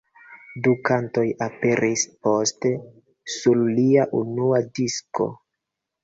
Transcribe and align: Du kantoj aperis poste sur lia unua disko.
Du 0.67 0.71
kantoj 0.87 1.25
aperis 1.45 2.05
poste 2.27 2.71
sur 3.33 3.61
lia 3.75 4.07
unua 4.21 4.63
disko. 4.79 5.29